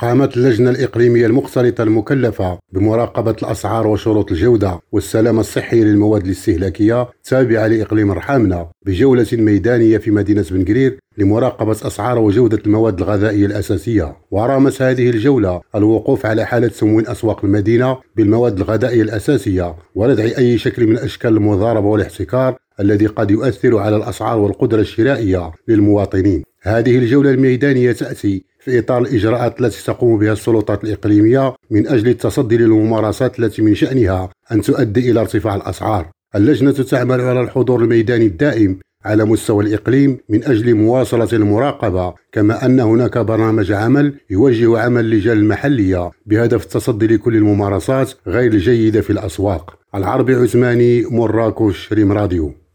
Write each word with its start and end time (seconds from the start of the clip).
قامت 0.00 0.36
اللجنة 0.36 0.70
الإقليمية 0.70 1.26
المختلطة 1.26 1.82
المكلفة 1.82 2.58
بمراقبة 2.72 3.36
الأسعار 3.42 3.86
وشروط 3.86 4.32
الجودة 4.32 4.80
والسلامة 4.92 5.40
الصحية 5.40 5.84
للمواد 5.84 6.24
الاستهلاكية 6.24 7.08
تابعة 7.24 7.66
لإقليم 7.66 8.10
الرحامنة 8.10 8.66
بجولة 8.86 9.26
ميدانية 9.32 9.98
في 9.98 10.10
مدينة 10.10 10.44
بن 10.50 10.64
قرير 10.64 10.98
لمراقبة 11.18 11.72
أسعار 11.72 12.18
وجودة 12.18 12.58
المواد 12.66 13.00
الغذائية 13.00 13.46
الأساسية. 13.46 14.16
ورامت 14.30 14.82
هذه 14.82 15.10
الجولة 15.10 15.60
الوقوف 15.74 16.26
على 16.26 16.44
حالة 16.44 16.68
تموين 16.68 17.06
أسواق 17.08 17.44
المدينة 17.44 17.96
بالمواد 18.16 18.56
الغذائية 18.56 19.02
الأساسية 19.02 19.74
وردع 19.94 20.24
أي 20.38 20.58
شكل 20.58 20.86
من 20.86 20.98
أشكال 20.98 21.36
المضاربة 21.36 21.86
والاحتكار 21.86 22.56
الذي 22.80 23.06
قد 23.06 23.30
يؤثر 23.30 23.78
على 23.78 23.96
الأسعار 23.96 24.38
والقدرة 24.38 24.80
الشرائية 24.80 25.52
للمواطنين. 25.68 26.44
هذه 26.62 26.98
الجولة 26.98 27.30
الميدانية 27.30 27.92
تأتي 27.92 28.49
في 28.60 28.78
إطار 28.78 29.02
الإجراءات 29.02 29.60
التي 29.60 29.84
تقوم 29.84 30.18
بها 30.18 30.32
السلطات 30.32 30.84
الإقليمية 30.84 31.54
من 31.70 31.88
أجل 31.88 32.08
التصدي 32.08 32.56
للممارسات 32.56 33.38
التي 33.38 33.62
من 33.62 33.74
شأنها 33.74 34.30
أن 34.52 34.60
تؤدي 34.60 35.10
إلى 35.10 35.20
ارتفاع 35.20 35.54
الأسعار. 35.54 36.08
اللجنة 36.34 36.72
تعمل 36.72 37.20
على 37.20 37.40
الحضور 37.40 37.82
الميداني 37.82 38.26
الدائم 38.26 38.78
على 39.04 39.24
مستوى 39.24 39.64
الإقليم 39.64 40.18
من 40.28 40.44
أجل 40.44 40.74
مواصلة 40.74 41.28
المراقبة 41.32 42.14
كما 42.32 42.66
أن 42.66 42.80
هناك 42.80 43.18
برنامج 43.18 43.72
عمل 43.72 44.14
يوجه 44.30 44.78
عمل 44.78 45.04
اللجان 45.04 45.36
المحلية 45.36 46.10
بهدف 46.26 46.64
التصدي 46.64 47.06
لكل 47.06 47.36
الممارسات 47.36 48.12
غير 48.26 48.52
الجيدة 48.52 49.00
في 49.00 49.10
الأسواق. 49.10 49.74
العربي 49.94 50.34
عثماني 50.34 51.02
مراكش 51.02 51.92
ريم 51.92 52.12
راديو. 52.12 52.59